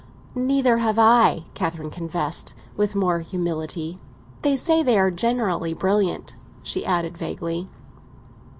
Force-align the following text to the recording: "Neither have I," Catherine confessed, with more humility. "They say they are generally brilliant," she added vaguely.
"Neither 0.33 0.79
have 0.79 0.97
I," 0.97 1.45
Catherine 1.53 1.91
confessed, 1.91 2.55
with 2.75 2.95
more 2.95 3.19
humility. 3.19 3.99
"They 4.41 4.55
say 4.55 4.81
they 4.81 4.97
are 4.97 5.11
generally 5.11 5.75
brilliant," 5.75 6.33
she 6.63 6.83
added 6.83 7.15
vaguely. 7.19 7.69